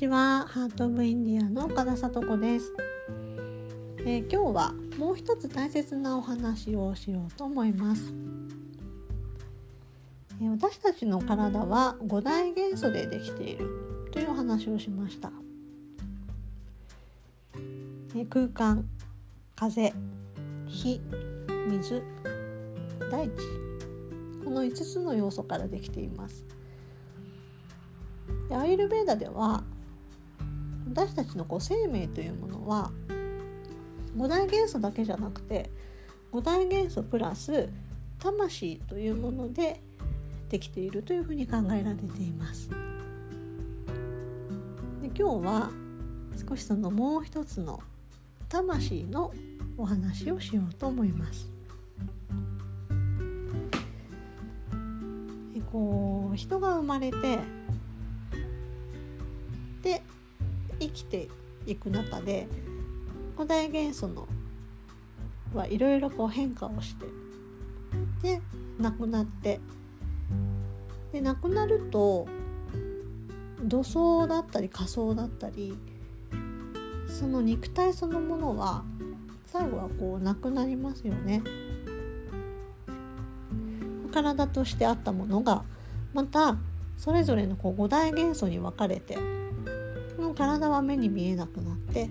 [0.00, 2.72] ちはハート・オブ・インディアの岡田さと子です、
[3.98, 8.14] えー、今日はもう一つ大切なお話をしようと思います、
[10.40, 15.30] えー、私たちの体は五大元素でできているというお話をしました、
[18.14, 18.88] えー、空間
[19.54, 19.92] 風
[20.66, 20.98] 火
[21.68, 22.02] 水
[23.10, 23.32] 大地。
[24.42, 26.46] この5つの要素からできています。
[28.48, 29.62] でアイルベーダでは
[30.90, 32.90] 私たちのこう生命というものは
[34.16, 35.70] 五大元素だけじゃなくて
[36.32, 37.68] 五大元素プラス
[38.18, 39.80] 魂というもので
[40.48, 42.68] できているというふうに考えられています。
[45.00, 45.70] で今日は
[46.48, 47.80] 少しそのもう一つの
[48.48, 49.32] 魂の
[49.78, 51.50] お話をしようと思います。
[55.70, 57.38] こう人が生まれて
[59.82, 60.02] で
[60.80, 61.28] 生きて
[61.66, 62.48] いく中で
[63.36, 64.26] 古代元素の
[65.54, 67.06] はいろいろこう変化をして
[68.22, 68.40] で
[68.78, 69.60] 亡くなって
[71.12, 72.26] で亡くなると
[73.62, 75.76] 土葬だったり仮想だったり
[77.08, 78.84] その肉体そのものは
[79.46, 81.42] 最後はこうなくなりますよね。
[84.12, 85.62] 体としてあったものが
[86.12, 86.56] また
[86.96, 89.16] それぞれのこう5大元素に分かれて
[90.20, 92.08] の体は目に見えなくなって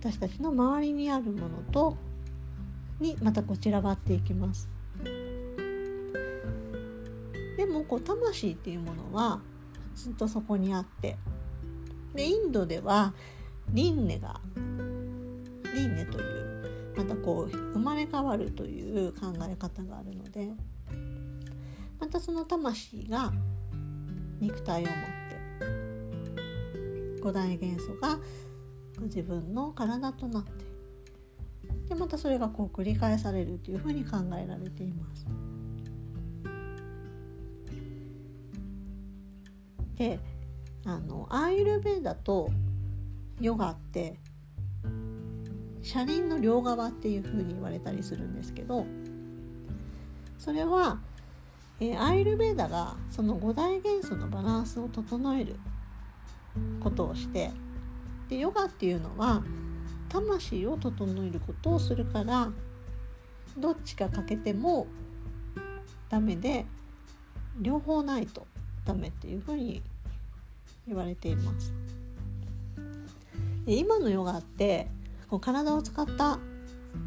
[0.00, 1.96] 私たちの周りにあるものと
[3.00, 4.68] にまたこう散らばっていきます。
[7.56, 9.40] でもこう魂っていうものは
[9.94, 11.16] ずっとそこにあって
[12.14, 13.14] でインドでは
[13.72, 14.40] 輪廻が
[15.74, 20.50] 輪廻というまたこう生まれ変わるという考え方があるので
[21.98, 23.32] またその魂が
[24.40, 24.94] 肉体を持っ
[25.30, 25.35] て
[27.26, 28.20] 五大元素が
[29.00, 30.64] 自分の体となって
[31.88, 35.26] でまたそれがこう繰り返されるというふうに考えられています。
[39.96, 40.20] で
[40.84, 42.50] あのアーユルベーダと
[43.40, 44.20] ヨガって
[45.82, 48.86] 車輪の両側っていうふうに言われたりするんですけど
[50.38, 51.00] それは、
[51.80, 55.56] えー、アーユルベーダがその五大元素のバランスを整える
[56.82, 57.50] ことをして
[58.28, 59.42] でヨガっていうのは
[60.08, 62.50] 魂を整えることをするから
[63.58, 64.86] どっちか欠けても
[66.08, 66.66] ダメで
[67.60, 68.46] 両方ないと
[68.84, 69.82] ダメっていうふうに
[70.86, 71.72] 言われています。
[73.64, 74.88] で今のヨガって
[75.28, 76.38] こう体を使った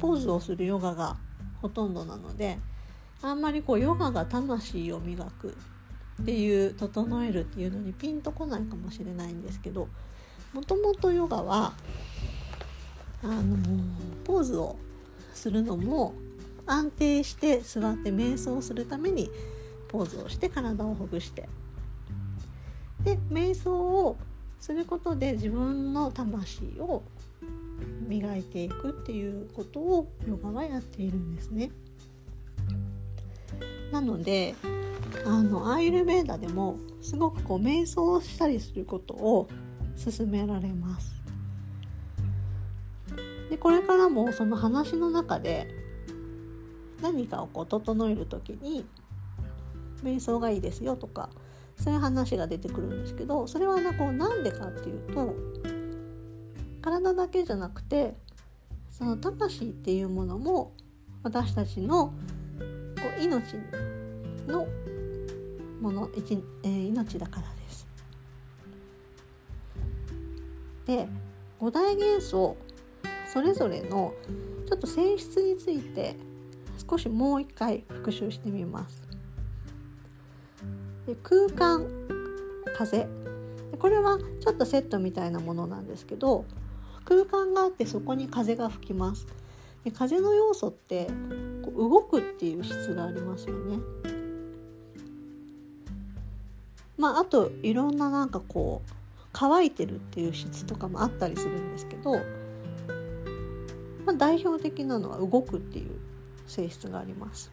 [0.00, 1.16] ポーズをするヨガが
[1.62, 2.58] ほとんどなので
[3.22, 5.56] あんまりこうヨガが魂を磨く
[6.22, 9.88] っていう整えるっていうのにピンとこないかもしれないんですけど
[10.52, 11.74] もともとヨガは
[13.22, 13.56] あの
[14.24, 14.76] ポーズを
[15.34, 16.14] するのも
[16.66, 19.30] 安定して座って瞑想するために
[19.88, 21.48] ポーズをして体をほぐして
[23.04, 24.16] で瞑想を
[24.60, 27.02] することで自分の魂を
[28.06, 31.70] 磨いていくっていうことをヨガはやっているんですね。
[33.92, 34.54] なので
[35.24, 39.48] あのアイルベーダでもすごくこう瞑想したりすることを
[40.02, 41.18] 勧められます。
[43.50, 45.68] でこれからもその話の中で
[47.02, 48.84] 何かをこう整える時に
[50.02, 51.30] 瞑想がいいですよとか
[51.76, 55.34] そういう話が出てくるんですけどそれはなこうなんでかっていうと
[56.82, 58.14] 体だけじゃなくて
[58.90, 60.72] その魂っていうものも
[61.22, 62.12] 私たちのこ
[63.18, 63.54] う命
[64.46, 64.66] の
[65.80, 67.86] もの、えー、命だからです。
[70.86, 71.08] で
[71.58, 72.56] 五大元素
[73.32, 74.14] それぞれの
[74.66, 76.16] ちょっと性質について
[76.90, 79.02] 少しもう一回復習してみます。
[81.06, 81.86] で空間
[82.76, 83.06] 風
[83.78, 86.44] これはちょっとセットみたいなものなんですけど
[87.04, 89.26] 空間があってそこに風が吹きます。
[89.84, 91.06] で風の要素って
[91.64, 93.78] こう動くっていう質がありますよね。
[96.98, 98.92] まああといろんななんかこう
[99.32, 102.14] 乾いてるっていう質とかもあったりするんですけど、
[104.04, 105.90] まあ、代表的なのは動くっていう
[106.46, 107.52] 性質があります。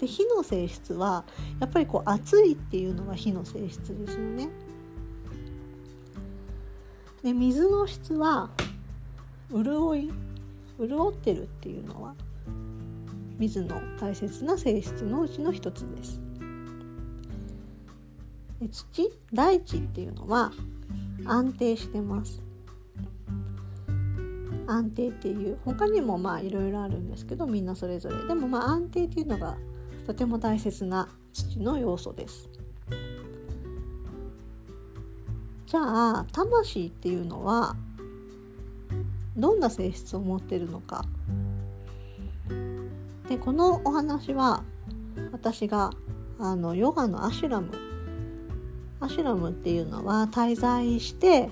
[0.00, 1.24] で火の性質は
[1.60, 4.48] やっぱりこう熱いっていうのが火の性質ですよね。
[7.22, 8.50] で水の質は
[9.50, 10.10] 潤い
[10.78, 12.14] 潤ってるっていうのは
[13.38, 16.27] 水の大切な性質のうちの一つです。
[18.60, 20.52] で土大地っていうのは
[21.24, 22.42] 安定してます。
[24.66, 28.26] 安定っていう他にもまあいろいろあるんですけどみんなそれぞれ。
[28.26, 29.56] でもまあ安定っていうのが
[30.06, 32.48] とても大切な土の要素です。
[35.66, 37.76] じゃあ魂っていうのは
[39.36, 41.04] どんな性質を持ってるのか。
[43.28, 44.64] でこのお話は
[45.32, 45.92] 私が
[46.38, 47.87] あのヨガのアシュラム
[49.00, 51.50] アシュラムっていうのは滞在して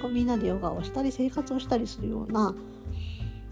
[0.00, 2.54] こうみんなでヨガをしたり生活をしたりするような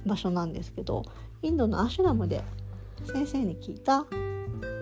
[0.07, 1.03] 場所なんですけど
[1.43, 2.43] インドのアシュラムで
[3.05, 4.05] 先生に聞いたあ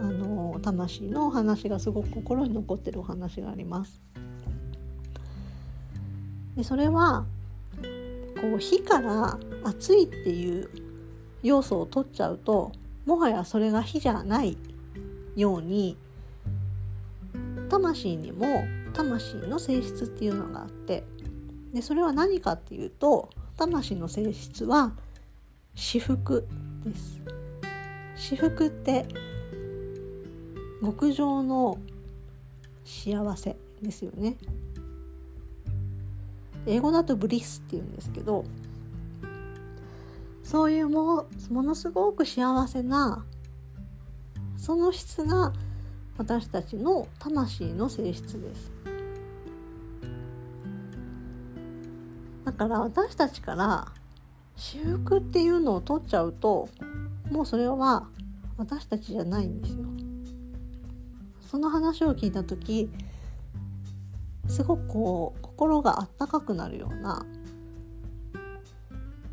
[0.04, 4.00] の魂のお話がすごく心に残ってるお話があります。
[6.56, 7.24] でそれは
[8.40, 10.70] こう火から熱いっていう
[11.42, 12.70] 要素を取っちゃうと
[13.06, 14.56] もはやそれが火じゃない
[15.36, 15.96] ように
[17.74, 21.02] 魂にも魂の性質っていうのがあって
[21.72, 24.92] でそれは何かっていうと魂の性質は
[25.74, 26.46] 至福
[26.84, 27.20] です。
[28.16, 29.06] 至福って
[30.80, 31.78] 極上の
[32.84, 34.36] 幸せですよね。
[36.66, 38.44] 英語だとブリスっていうんですけど
[40.44, 43.26] そういうもものすごく幸せな
[44.56, 45.52] その質が
[46.16, 48.72] 私たちの魂の性質です。
[52.44, 53.88] だから私たちから
[54.56, 56.68] 私服っていうのを取っちゃうと
[57.30, 58.06] もうそれは
[58.56, 59.84] 私たちじゃないんですよ。
[61.40, 62.90] その話を聞いた時
[64.48, 67.24] すごくこう心があったかくなるような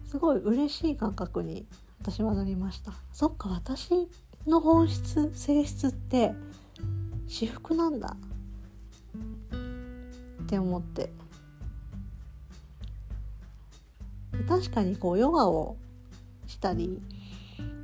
[0.05, 1.65] すごい嬉しい感覚に
[1.99, 2.93] 私はなりました。
[3.11, 4.07] そっか私
[4.47, 6.33] の本質性質って
[7.31, 8.17] 私服なんだ。
[10.43, 11.09] って思って。
[14.49, 15.77] 確かにこうヨガを
[16.45, 17.01] したり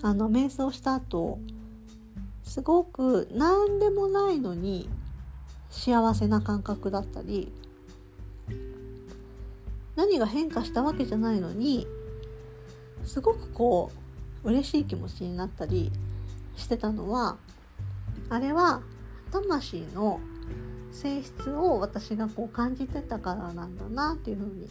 [0.02, 1.40] あの瞑想した後
[2.44, 4.90] すごく何でもないのに
[5.70, 7.52] 幸せな感覚だったり
[9.96, 11.88] 何が変化したわけじゃないのに
[13.06, 13.92] すごくこ
[14.44, 15.92] う嬉しい気持ちになったり
[16.56, 17.38] してたのは
[18.30, 18.82] あれは
[19.42, 20.20] 魂の
[20.92, 24.70] 性質を私がこう感じてたからなんだなっていうふうに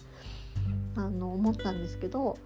[0.97, 2.37] あの思ったんですけど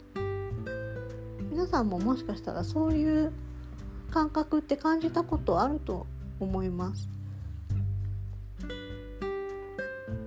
[1.51, 3.33] 皆さんももしかしたらそういう
[4.11, 6.07] 感覚って感じたことあると
[6.41, 7.09] 思います。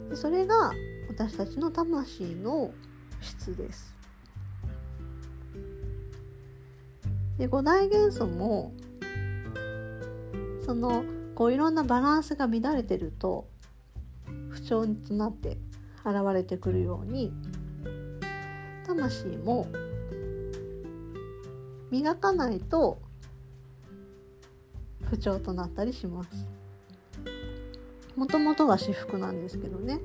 [0.10, 0.72] でそれが
[1.10, 2.72] 私たちの魂の
[3.22, 3.94] 質です。
[7.38, 8.74] で五大元素も
[10.66, 11.04] その
[11.36, 13.48] こういろんなバランスが乱れてると
[14.50, 15.58] 不調となって
[16.06, 17.32] 現れてくるように
[18.86, 19.68] 魂も
[21.90, 23.00] 磨かないと
[25.10, 26.48] 不調となったりします。
[28.16, 30.00] もともとは私服なんですけどね。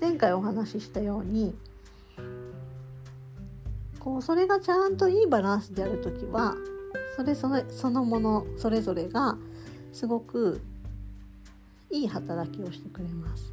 [0.00, 1.54] 前回お話ししたように
[3.98, 6.54] こうそれがちゃんといいバランスである時は
[7.16, 9.36] それそれそのものそれぞれが
[9.96, 10.60] すごく
[11.90, 13.50] いい働きをしてくれます。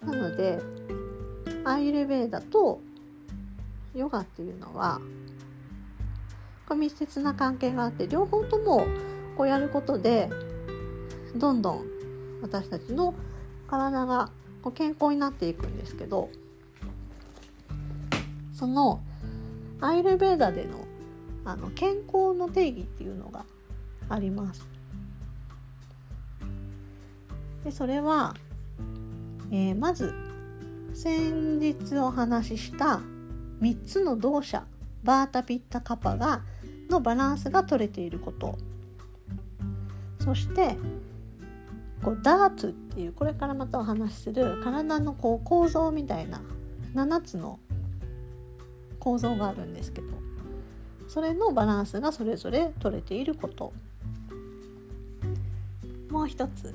[0.00, 0.60] なので
[1.64, 2.80] アイルベーダと
[3.96, 5.00] ヨガっていうのは
[6.76, 8.86] 密接な関係があって両方とも
[9.36, 10.30] こうやることで
[11.34, 11.86] どんどん
[12.42, 13.12] 私たちの
[13.66, 14.30] 体が
[14.62, 16.30] こう健康になっていくんですけど
[18.54, 19.00] その
[19.80, 20.89] アイルベーダでの
[21.44, 23.44] あの健康の定義っていうのが
[24.08, 24.66] あります。
[27.64, 28.34] でそれは、
[29.50, 30.14] えー、まず
[30.94, 33.00] 先日お話しした
[33.60, 34.64] 3つの動作
[35.04, 36.42] バータピッタカパが
[36.88, 38.58] のバランスが取れていること
[40.24, 40.76] そして
[42.02, 46.42] こうダーツっていうこれからまたお話しする体のこう構造みたいな
[46.94, 47.60] 7つの
[48.98, 50.08] 構造があるんですけど
[51.10, 53.72] それのバランスがそれぞれ取れていること。
[56.08, 56.72] もう一つ。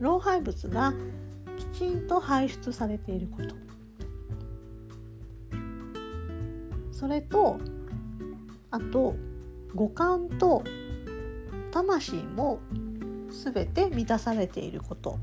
[0.00, 0.92] 老廃物が
[1.56, 3.54] きちんと排出されていること。
[6.92, 7.56] それと
[8.70, 9.16] あと
[9.74, 10.62] 五感と
[11.70, 12.60] 魂も
[13.30, 15.18] 全て満たされていること。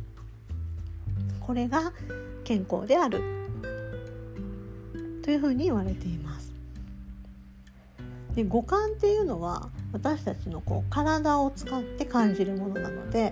[1.40, 1.94] これが
[2.44, 3.22] 健康である。
[5.22, 6.37] というふうに言われています。
[8.38, 13.32] で五感っていうのは私たちのこう体を使って感じるものなのでや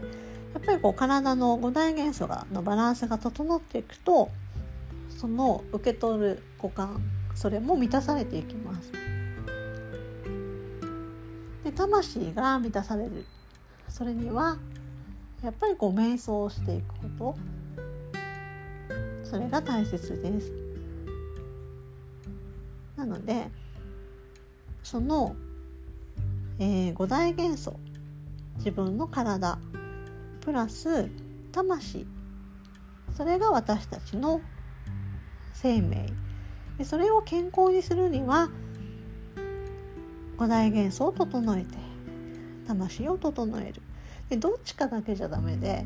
[0.59, 4.31] っぱりこう体の五大元素がのバランスが整っていくと
[5.15, 7.03] その受け取る五感
[7.35, 8.91] それも満たされていきます。
[11.63, 13.25] で魂が満たされる
[13.88, 14.57] それには
[15.43, 16.88] やっぱりこう瞑想をしていく
[17.19, 17.35] こ
[19.24, 20.51] とそれが大切です。
[22.97, 23.51] なので
[24.95, 25.35] その、
[26.57, 27.77] えー、五大元素
[28.59, 29.59] 自分の体
[30.39, 31.09] プラス
[31.51, 32.07] 魂。
[33.13, 34.39] それが私たちの
[35.51, 36.07] 生命。
[36.77, 38.47] でそれを健康にするには
[40.37, 41.77] 五大元素を整えて
[42.65, 43.81] 魂を整える。
[44.29, 45.85] でどっちかだけじゃダメで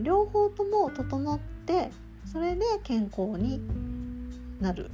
[0.00, 1.92] 両方とも整って
[2.24, 3.60] それで健康に
[4.60, 4.90] なる。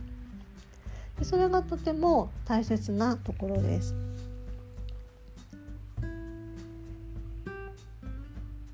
[1.18, 3.94] でそれがとても大切なところです。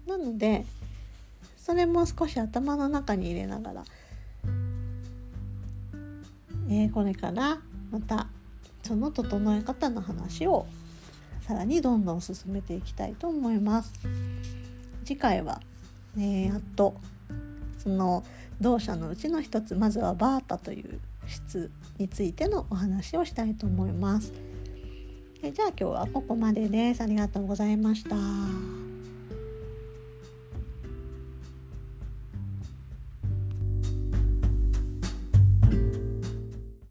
[0.06, 0.64] なので
[1.56, 3.84] それも少し頭の中に入れながら、
[6.68, 7.58] えー、これから
[7.90, 8.26] また
[8.82, 10.66] その整え方の話を
[11.42, 13.92] さらにどんどん進めていきたいと思います。
[15.04, 15.60] 次回は、
[16.16, 16.94] ね、やっと
[17.78, 18.24] その
[18.60, 24.32] 動作のうちの一つまずはバータという質についてのお話をしたいと思います。
[25.42, 27.02] じゃあ今日はここまでです。
[27.02, 28.81] ありがとうございました。